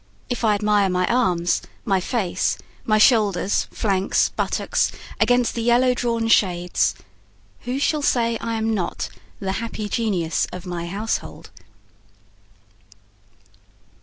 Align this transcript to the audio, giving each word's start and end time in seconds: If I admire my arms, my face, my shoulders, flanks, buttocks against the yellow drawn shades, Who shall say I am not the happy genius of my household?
If 0.31 0.43
I 0.43 0.55
admire 0.55 0.89
my 0.89 1.05
arms, 1.05 1.61
my 1.85 1.99
face, 1.99 2.57
my 2.87 2.97
shoulders, 2.97 3.67
flanks, 3.69 4.29
buttocks 4.29 4.91
against 5.19 5.53
the 5.53 5.61
yellow 5.61 5.93
drawn 5.93 6.27
shades, 6.27 6.95
Who 7.65 7.77
shall 7.77 8.01
say 8.01 8.35
I 8.39 8.55
am 8.55 8.73
not 8.73 9.09
the 9.39 9.51
happy 9.61 9.87
genius 9.87 10.47
of 10.51 10.65
my 10.65 10.87
household? 10.87 11.51